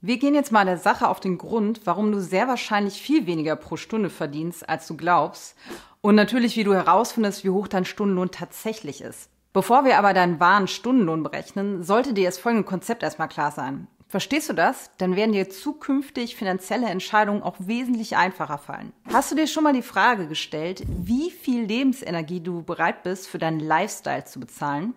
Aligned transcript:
Wir 0.00 0.18
gehen 0.18 0.36
jetzt 0.36 0.52
mal 0.52 0.64
der 0.64 0.78
Sache 0.78 1.08
auf 1.08 1.18
den 1.18 1.38
Grund, 1.38 1.80
warum 1.84 2.12
du 2.12 2.20
sehr 2.20 2.46
wahrscheinlich 2.46 3.02
viel 3.02 3.26
weniger 3.26 3.56
pro 3.56 3.76
Stunde 3.76 4.10
verdienst, 4.10 4.68
als 4.68 4.86
du 4.86 4.96
glaubst. 4.96 5.56
Und 6.00 6.14
natürlich, 6.14 6.56
wie 6.56 6.62
du 6.62 6.72
herausfindest, 6.72 7.42
wie 7.42 7.50
hoch 7.50 7.66
dein 7.66 7.84
Stundenlohn 7.84 8.30
tatsächlich 8.30 9.00
ist. 9.00 9.28
Bevor 9.52 9.84
wir 9.84 9.98
aber 9.98 10.14
deinen 10.14 10.38
wahren 10.38 10.68
Stundenlohn 10.68 11.24
berechnen, 11.24 11.82
sollte 11.82 12.12
dir 12.12 12.26
das 12.26 12.38
folgende 12.38 12.64
Konzept 12.64 13.02
erstmal 13.02 13.26
klar 13.26 13.50
sein. 13.50 13.88
Verstehst 14.06 14.48
du 14.48 14.52
das? 14.52 14.92
Dann 14.98 15.16
werden 15.16 15.32
dir 15.32 15.50
zukünftig 15.50 16.36
finanzielle 16.36 16.86
Entscheidungen 16.86 17.42
auch 17.42 17.56
wesentlich 17.58 18.16
einfacher 18.16 18.58
fallen. 18.58 18.92
Hast 19.12 19.32
du 19.32 19.34
dir 19.34 19.48
schon 19.48 19.64
mal 19.64 19.72
die 19.72 19.82
Frage 19.82 20.28
gestellt, 20.28 20.84
wie 20.86 21.32
viel 21.32 21.64
Lebensenergie 21.64 22.40
du 22.40 22.62
bereit 22.62 23.02
bist, 23.02 23.26
für 23.26 23.38
deinen 23.38 23.58
Lifestyle 23.58 24.24
zu 24.24 24.38
bezahlen? 24.38 24.94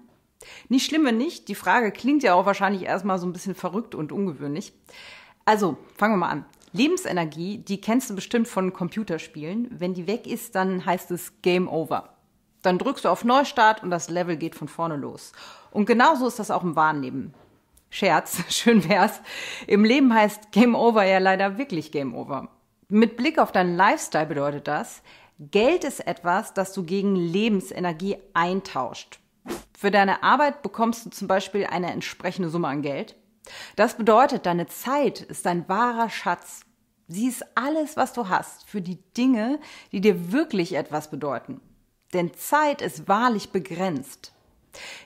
Nicht 0.69 0.85
schlimm, 0.85 1.05
wenn 1.05 1.17
nicht. 1.17 1.47
Die 1.47 1.55
Frage 1.55 1.91
klingt 1.91 2.23
ja 2.23 2.33
auch 2.33 2.45
wahrscheinlich 2.45 2.83
erstmal 2.83 3.19
so 3.19 3.27
ein 3.27 3.33
bisschen 3.33 3.55
verrückt 3.55 3.95
und 3.95 4.11
ungewöhnlich. 4.11 4.73
Also, 5.45 5.77
fangen 5.97 6.13
wir 6.13 6.17
mal 6.17 6.29
an. 6.29 6.45
Lebensenergie, 6.73 7.57
die 7.57 7.81
kennst 7.81 8.09
du 8.09 8.15
bestimmt 8.15 8.47
von 8.47 8.73
Computerspielen. 8.73 9.67
Wenn 9.71 9.93
die 9.93 10.07
weg 10.07 10.25
ist, 10.25 10.55
dann 10.55 10.85
heißt 10.85 11.11
es 11.11 11.33
Game 11.41 11.67
Over. 11.67 12.09
Dann 12.61 12.77
drückst 12.77 13.05
du 13.05 13.09
auf 13.09 13.25
Neustart 13.25 13.83
und 13.83 13.89
das 13.89 14.09
Level 14.09 14.37
geht 14.37 14.55
von 14.55 14.67
vorne 14.67 14.95
los. 14.95 15.33
Und 15.71 15.85
genauso 15.85 16.27
ist 16.27 16.39
das 16.39 16.51
auch 16.51 16.63
im 16.63 16.75
wahren 16.75 17.01
Leben. 17.01 17.33
Scherz, 17.89 18.41
schön 18.49 18.87
wär's. 18.87 19.21
Im 19.67 19.83
Leben 19.83 20.13
heißt 20.13 20.51
Game 20.51 20.75
Over 20.75 21.03
ja 21.03 21.17
leider 21.17 21.57
wirklich 21.57 21.91
Game 21.91 22.15
Over. 22.15 22.49
Mit 22.87 23.17
Blick 23.17 23.39
auf 23.39 23.51
deinen 23.51 23.75
Lifestyle 23.75 24.25
bedeutet 24.25 24.67
das, 24.67 25.01
Geld 25.39 25.83
ist 25.83 26.05
etwas, 26.05 26.53
das 26.53 26.71
du 26.71 26.83
gegen 26.83 27.15
Lebensenergie 27.15 28.17
eintauscht. 28.33 29.20
Für 29.77 29.91
deine 29.91 30.23
Arbeit 30.23 30.61
bekommst 30.61 31.05
du 31.05 31.09
zum 31.09 31.27
Beispiel 31.27 31.65
eine 31.65 31.91
entsprechende 31.91 32.49
Summe 32.49 32.67
an 32.67 32.81
Geld. 32.81 33.15
Das 33.75 33.97
bedeutet, 33.97 34.45
deine 34.45 34.67
Zeit 34.67 35.21
ist 35.21 35.45
dein 35.45 35.67
wahrer 35.67 36.09
Schatz. 36.09 36.61
Sie 37.07 37.27
ist 37.27 37.43
alles, 37.55 37.97
was 37.97 38.13
du 38.13 38.29
hast 38.29 38.69
für 38.69 38.81
die 38.81 39.01
Dinge, 39.17 39.59
die 39.91 40.01
dir 40.01 40.31
wirklich 40.31 40.75
etwas 40.75 41.09
bedeuten. 41.09 41.59
Denn 42.13 42.33
Zeit 42.33 42.81
ist 42.81 43.07
wahrlich 43.07 43.51
begrenzt. 43.51 44.33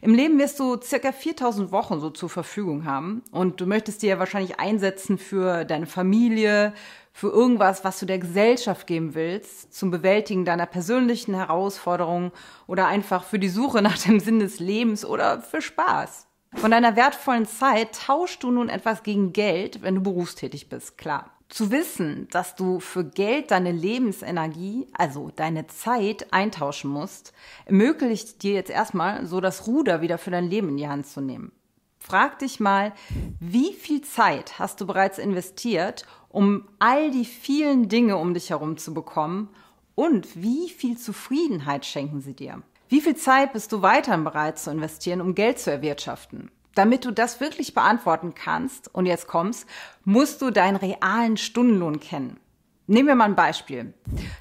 Im 0.01 0.13
Leben 0.13 0.37
wirst 0.39 0.59
du 0.59 0.79
circa 0.81 1.11
4000 1.11 1.71
Wochen 1.71 1.99
so 1.99 2.09
zur 2.09 2.29
Verfügung 2.29 2.85
haben 2.85 3.23
und 3.31 3.59
du 3.61 3.65
möchtest 3.65 4.01
dir 4.01 4.09
ja 4.09 4.19
wahrscheinlich 4.19 4.59
einsetzen 4.59 5.17
für 5.17 5.65
deine 5.65 5.87
Familie, 5.87 6.73
für 7.11 7.29
irgendwas, 7.29 7.83
was 7.83 7.99
du 7.99 8.05
der 8.05 8.19
Gesellschaft 8.19 8.87
geben 8.87 9.15
willst, 9.15 9.73
zum 9.73 9.89
Bewältigen 9.89 10.43
deiner 10.43 10.65
persönlichen 10.65 11.33
Herausforderungen 11.33 12.31
oder 12.67 12.87
einfach 12.87 13.23
für 13.23 13.39
die 13.39 13.49
Suche 13.49 13.81
nach 13.81 13.97
dem 13.97 14.19
Sinn 14.19 14.39
des 14.39 14.59
Lebens 14.59 15.05
oder 15.05 15.41
für 15.41 15.61
Spaß. 15.61 16.27
Von 16.55 16.71
deiner 16.71 16.95
wertvollen 16.95 17.45
Zeit 17.45 17.95
tauschst 18.05 18.43
du 18.43 18.51
nun 18.51 18.69
etwas 18.69 19.03
gegen 19.03 19.33
Geld, 19.33 19.81
wenn 19.81 19.95
du 19.95 20.01
berufstätig 20.01 20.69
bist, 20.69 20.97
klar. 20.97 21.34
Zu 21.55 21.71
wissen, 21.71 22.27
dass 22.31 22.55
du 22.55 22.81
für 22.81 23.05
Geld 23.05 23.49
deine 23.51 23.71
Lebensenergie, 23.71 24.89
also 24.91 25.31
deine 25.33 25.67
Zeit 25.67 26.33
eintauschen 26.33 26.91
musst, 26.91 27.31
ermöglicht 27.63 28.43
dir 28.43 28.51
jetzt 28.55 28.69
erstmal 28.69 29.25
so 29.25 29.39
das 29.39 29.65
Ruder 29.65 30.01
wieder 30.01 30.17
für 30.17 30.31
dein 30.31 30.49
Leben 30.49 30.67
in 30.67 30.75
die 30.75 30.89
Hand 30.89 31.07
zu 31.07 31.21
nehmen. 31.21 31.53
Frag 31.97 32.39
dich 32.39 32.59
mal, 32.59 32.91
wie 33.39 33.71
viel 33.71 34.01
Zeit 34.01 34.59
hast 34.59 34.81
du 34.81 34.85
bereits 34.85 35.17
investiert, 35.17 36.05
um 36.27 36.67
all 36.79 37.09
die 37.09 37.23
vielen 37.23 37.87
Dinge 37.87 38.17
um 38.17 38.33
dich 38.33 38.49
herum 38.49 38.75
zu 38.75 38.93
bekommen 38.93 39.47
und 39.95 40.35
wie 40.35 40.67
viel 40.67 40.97
Zufriedenheit 40.97 41.85
schenken 41.85 42.19
sie 42.19 42.33
dir? 42.33 42.63
Wie 42.89 42.99
viel 42.99 43.15
Zeit 43.15 43.53
bist 43.53 43.71
du 43.71 43.81
weiterhin 43.81 44.25
bereit 44.25 44.59
zu 44.59 44.71
investieren, 44.71 45.21
um 45.21 45.35
Geld 45.35 45.59
zu 45.59 45.71
erwirtschaften? 45.71 46.51
Damit 46.75 47.05
du 47.05 47.11
das 47.11 47.39
wirklich 47.39 47.73
beantworten 47.73 48.35
kannst, 48.35 48.93
und 48.93 49.05
jetzt 49.05 49.27
kommst, 49.27 49.67
musst 50.03 50.41
du 50.41 50.51
deinen 50.51 50.75
realen 50.75 51.37
Stundenlohn 51.37 51.99
kennen. 51.99 52.39
Nehmen 52.87 53.07
wir 53.07 53.15
mal 53.15 53.25
ein 53.25 53.35
Beispiel. 53.35 53.93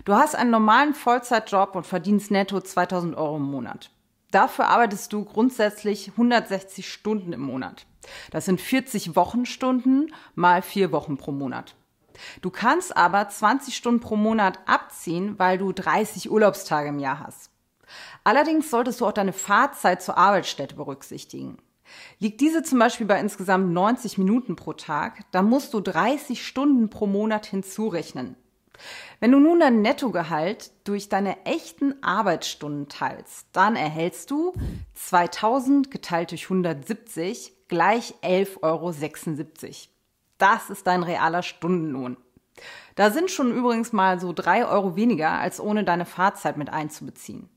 Du 0.05 0.15
hast 0.15 0.35
einen 0.35 0.51
normalen 0.51 0.95
Vollzeitjob 0.95 1.77
und 1.77 1.87
verdienst 1.87 2.31
netto 2.31 2.61
2000 2.61 3.17
Euro 3.17 3.37
im 3.37 3.44
Monat. 3.44 3.91
Dafür 4.33 4.67
arbeitest 4.67 5.12
du 5.12 5.25
grundsätzlich 5.25 6.11
160 6.11 6.93
Stunden 6.93 7.33
im 7.33 7.41
Monat. 7.41 7.87
Das 8.33 8.44
sind 8.44 8.61
40 8.61 9.17
Wochenstunden 9.17 10.12
mal 10.34 10.61
vier 10.61 10.93
Wochen 10.93 11.17
pro 11.17 11.31
Monat. 11.31 11.77
Du 12.43 12.50
kannst 12.50 12.97
aber 12.97 13.28
20 13.28 13.75
Stunden 13.75 14.00
pro 14.00 14.17
Monat 14.17 14.59
abziehen, 14.67 15.39
weil 15.39 15.56
du 15.56 15.73
30 15.73 16.31
Urlaubstage 16.31 16.89
im 16.89 16.99
Jahr 16.99 17.21
hast. 17.21 17.50
Allerdings 18.25 18.71
solltest 18.71 19.00
du 19.00 19.06
auch 19.06 19.12
deine 19.12 19.33
Fahrzeit 19.33 20.03
zur 20.03 20.19
Arbeitsstätte 20.19 20.75
berücksichtigen. 20.75 21.59
Liegt 22.19 22.41
diese 22.41 22.62
zum 22.62 22.78
Beispiel 22.78 23.06
bei 23.06 23.21
insgesamt 23.21 23.72
90 23.72 24.19
Minuten 24.19 24.56
pro 24.56 24.72
Tag, 24.72 25.21
dann 25.33 25.49
musst 25.49 25.75
du 25.75 25.81
30 25.81 26.47
Stunden 26.47 26.91
pro 26.91 27.06
Monat 27.06 27.47
hinzurechnen. 27.47 28.37
Wenn 29.21 29.33
du 29.33 29.39
nun 29.39 29.61
dein 29.61 29.83
Nettogehalt 29.83 30.73
durch 30.84 31.09
deine 31.09 31.44
echten 31.47 32.03
Arbeitsstunden 32.03 32.89
teilst, 32.89 33.47
dann 33.53 33.77
erhältst 33.77 34.31
du 34.31 34.53
2000 34.94 35.91
geteilt 35.91 36.33
durch 36.33 36.44
170 36.44 37.53
gleich 37.69 38.15
11,76 38.23 38.59
Euro. 38.62 38.94
Das 40.39 40.71
ist 40.71 40.87
dein 40.87 41.03
realer 41.03 41.43
Stundenlohn. 41.43 42.17
Da 42.94 43.11
sind 43.11 43.31
schon 43.31 43.53
übrigens 43.53 43.93
mal 43.93 44.21
so 44.21 44.33
drei 44.33 44.67
Euro 44.67 44.97
weniger, 44.97 45.31
als 45.31 45.61
ohne 45.61 45.84
deine 45.84 46.05
Fahrzeit 46.05 46.56
mit 46.56 46.71
einzubeziehen. 46.71 47.49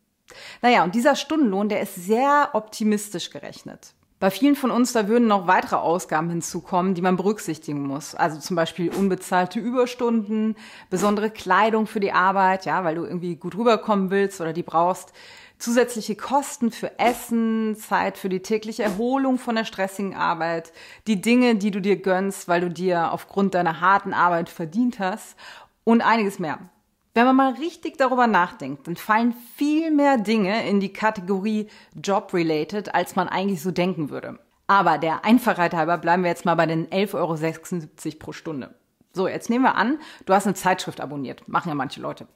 Naja, 0.62 0.84
und 0.84 0.96
dieser 0.96 1.16
Stundenlohn, 1.16 1.70
der 1.70 1.82
ist 1.82 1.96
sehr 1.96 2.50
optimistisch 2.54 3.30
gerechnet. 3.30 3.94
Bei 4.20 4.32
vielen 4.32 4.56
von 4.56 4.72
uns, 4.72 4.94
da 4.94 5.08
würden 5.08 5.28
noch 5.28 5.46
weitere 5.46 5.76
Ausgaben 5.76 6.30
hinzukommen, 6.30 6.96
die 6.96 7.04
man 7.04 7.18
berücksichtigen 7.18 7.86
muss. 7.86 8.16
Also 8.16 8.40
zum 8.40 8.56
Beispiel 8.56 8.90
unbezahlte 8.90 9.60
Überstunden, 9.60 10.56
besondere 10.90 11.30
Kleidung 11.30 11.86
für 11.86 12.00
die 12.00 12.14
Arbeit, 12.14 12.66
ja, 12.66 12.84
weil 12.84 12.96
du 12.96 13.04
irgendwie 13.04 13.36
gut 13.36 13.56
rüberkommen 13.56 14.10
willst 14.10 14.42
oder 14.42 14.54
die 14.54 14.64
brauchst. 14.64 15.14
Zusätzliche 15.60 16.16
Kosten 16.16 16.72
für 16.72 16.98
Essen, 17.00 17.76
Zeit 17.76 18.18
für 18.18 18.30
die 18.30 18.42
tägliche 18.42 18.84
Erholung 18.84 19.38
von 19.38 19.56
der 19.56 19.66
stressigen 19.66 20.16
Arbeit, 20.16 20.74
die 21.06 21.22
Dinge, 21.22 21.56
die 21.56 21.70
du 21.70 21.80
dir 21.80 22.02
gönnst, 22.02 22.48
weil 22.48 22.62
du 22.62 22.70
dir 22.72 23.12
aufgrund 23.12 23.54
deiner 23.54 23.82
harten 23.82 24.14
Arbeit 24.14 24.50
verdient 24.50 24.98
hast 25.00 25.36
und 25.84 26.02
einiges 26.02 26.40
mehr. 26.40 26.58
Wenn 27.18 27.26
man 27.26 27.36
mal 27.36 27.54
richtig 27.54 27.98
darüber 27.98 28.28
nachdenkt, 28.28 28.86
dann 28.86 28.96
fallen 28.96 29.34
viel 29.56 29.90
mehr 29.90 30.20
Dinge 30.20 30.70
in 30.70 30.80
die 30.80 30.94
Kategorie 30.94 31.68
Job-related, 31.96 32.94
als 32.94 33.16
man 33.16 33.28
eigentlich 33.28 33.64
so 33.64 33.72
denken 33.72 34.12
würde. 34.12 34.38
Aber 34.68 35.00
der 35.00 35.26
Einfachheit 35.26 35.74
halber 35.74 35.98
bleiben 35.98 36.22
wir 36.22 36.30
jetzt 36.30 36.46
mal 36.46 36.54
bei 36.54 36.68
den 36.68 36.86
11,76 36.90 37.16
Euro 37.16 38.18
pro 38.20 38.34
Stunde. 38.34 38.76
So, 39.14 39.28
jetzt 39.28 39.50
nehmen 39.50 39.64
wir 39.64 39.74
an, 39.74 39.98
du 40.28 40.34
hast 40.36 40.46
eine 40.46 40.54
Zeitschrift 40.54 41.02
abonniert. 41.02 41.48
Machen 41.48 41.70
ja 41.70 41.74
manche 41.74 42.02
Leute. 42.02 42.28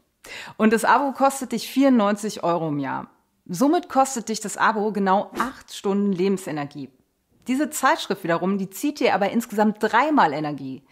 Und 0.58 0.74
das 0.74 0.84
Abo 0.84 1.12
kostet 1.12 1.52
dich 1.52 1.70
94 1.70 2.44
Euro 2.44 2.70
im 2.70 2.80
Jahr. 2.80 3.06
Somit 3.46 3.88
kostet 3.88 4.30
dich 4.30 4.40
das 4.40 4.58
Abo 4.58 4.92
genau 4.92 5.30
acht 5.38 5.72
Stunden 5.72 6.12
Lebensenergie. 6.12 6.90
Diese 7.48 7.70
Zeitschrift 7.70 8.24
wiederum, 8.24 8.58
die 8.58 8.70
zieht 8.70 9.00
dir 9.00 9.16
aber 9.16 9.30
insgesamt 9.30 9.78
dreimal 9.80 10.34
Energie. 10.34 10.84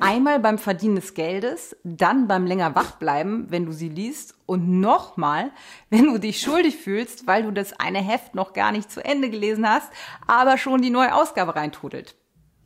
Einmal 0.00 0.40
beim 0.40 0.58
Verdienen 0.58 0.96
des 0.96 1.14
Geldes, 1.14 1.76
dann 1.84 2.26
beim 2.26 2.46
länger 2.46 2.74
wachbleiben, 2.74 3.50
wenn 3.50 3.64
du 3.64 3.72
sie 3.72 3.88
liest 3.88 4.34
und 4.44 4.80
nochmal, 4.80 5.52
wenn 5.90 6.06
du 6.06 6.18
dich 6.18 6.40
schuldig 6.40 6.76
fühlst, 6.76 7.26
weil 7.26 7.44
du 7.44 7.52
das 7.52 7.78
eine 7.78 8.02
Heft 8.02 8.34
noch 8.34 8.52
gar 8.52 8.72
nicht 8.72 8.90
zu 8.90 9.04
Ende 9.04 9.30
gelesen 9.30 9.68
hast, 9.68 9.90
aber 10.26 10.58
schon 10.58 10.82
die 10.82 10.90
neue 10.90 11.14
Ausgabe 11.14 11.54
reintudelt. 11.54 12.16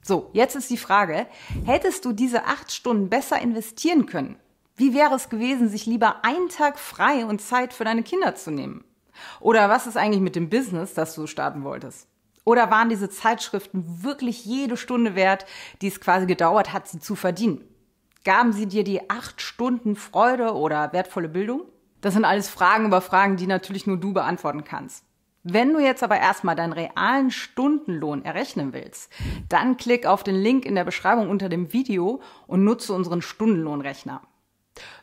So, 0.00 0.31
jetzt 0.33 0.56
ist 0.56 0.71
die 0.71 0.78
Frage, 0.78 1.27
hättest 1.66 2.05
du 2.05 2.12
diese 2.12 2.47
acht 2.47 2.72
Stunden 2.72 3.11
besser 3.11 3.39
investieren 3.41 4.06
können? 4.06 4.37
Wie 4.75 4.95
wäre 4.95 5.15
es 5.15 5.28
gewesen, 5.28 5.69
sich 5.69 5.87
lieber 5.87 6.25
einen 6.25 6.49
Tag 6.49 6.78
frei 6.78 7.27
und 7.27 7.43
Zeit 7.43 7.75
für 7.75 7.84
deine 7.84 8.05
Kinder 8.05 8.37
zu 8.37 8.50
nehmen? 8.50 8.84
Oder 9.41 9.69
was 9.69 9.87
ist 9.87 9.97
eigentlich 9.97 10.22
mit 10.22 10.37
dem 10.37 10.49
Business, 10.49 10.95
das 10.95 11.15
du 11.15 11.27
starten 11.27 11.65
wolltest? 11.65 12.06
Oder 12.48 12.70
waren 12.70 12.88
diese 12.88 13.10
Zeitschriften 13.10 14.03
wirklich 14.03 14.47
jede 14.47 14.78
Stunde 14.78 15.14
wert, 15.14 15.44
die 15.82 15.88
es 15.88 16.00
quasi 16.00 16.25
gedauert 16.25 16.72
hat, 16.72 16.88
sie 16.88 16.98
zu 16.98 17.14
verdienen? 17.14 17.62
Gaben 18.24 18.54
sie 18.54 18.65
dir 18.65 18.84
die 18.84 19.10
acht 19.10 19.42
Stunden 19.42 19.97
Freude 19.97 20.54
oder 20.54 20.95
wertvolle 20.95 21.28
Bildung? 21.28 21.65
Das 22.00 22.15
sind 22.15 22.24
alles 22.24 22.48
Fragen 22.48 22.86
über 22.86 23.03
Fragen, 23.03 23.36
die 23.36 23.47
natürlich 23.47 23.86
nur 23.86 23.98
du 23.98 24.15
beantworten 24.15 24.65
kannst. 24.65 25.04
Wenn 25.42 25.74
du 25.74 25.78
jetzt 25.78 26.03
aber 26.03 26.18
erstmal 26.21 26.56
deinen 26.56 26.72
realen 26.72 27.30
Stundenlohn 27.30 28.24
errechnen 28.24 28.72
willst, 28.72 29.12
dann 29.50 29.77
klick 29.77 30.06
auf 30.06 30.24
den 30.24 30.36
Link 30.36 30.65
in 30.65 30.74
der 30.74 30.84
Beschreibung 30.84 31.28
unter 31.28 31.50
dem 31.50 31.74
Video 31.74 32.22
und 32.47 32.65
nutze 32.65 32.95
unseren 32.95 33.21
Stundenlohnrechner. 33.21 34.22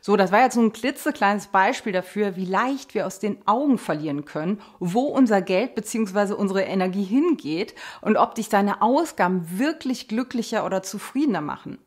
So, 0.00 0.16
das 0.16 0.32
war 0.32 0.42
jetzt 0.42 0.54
so 0.54 0.60
ein 0.60 0.72
klitzekleines 0.72 1.48
Beispiel 1.48 1.92
dafür, 1.92 2.36
wie 2.36 2.44
leicht 2.44 2.94
wir 2.94 3.06
aus 3.06 3.18
den 3.18 3.38
Augen 3.46 3.78
verlieren 3.78 4.24
können, 4.24 4.60
wo 4.78 5.02
unser 5.02 5.42
Geld 5.42 5.74
bzw. 5.74 6.34
unsere 6.34 6.62
Energie 6.62 7.04
hingeht 7.04 7.74
und 8.00 8.16
ob 8.16 8.34
dich 8.34 8.48
deine 8.48 8.82
Ausgaben 8.82 9.58
wirklich 9.58 10.08
glücklicher 10.08 10.64
oder 10.64 10.82
zufriedener 10.82 11.40
machen. 11.40 11.78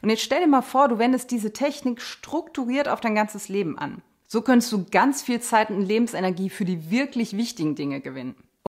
Und 0.00 0.10
jetzt 0.10 0.22
stell 0.22 0.40
dir 0.40 0.46
mal 0.46 0.62
vor, 0.62 0.88
du 0.88 0.98
wendest 0.98 1.30
diese 1.30 1.52
Technik 1.52 2.00
strukturiert 2.00 2.88
auf 2.88 3.00
dein 3.00 3.14
ganzes 3.14 3.48
Leben 3.48 3.78
an. 3.78 4.02
So 4.28 4.40
könntest 4.40 4.72
du 4.72 4.86
ganz 4.90 5.22
viel 5.22 5.40
Zeit 5.40 5.70
und 5.70 5.82
Lebensenergie 5.82 6.48
für 6.48 6.64
die 6.64 6.90
wirklich 6.90 7.36
wichtigen 7.36 7.74
Dinge 7.74 8.00
gewinnen. 8.00 8.34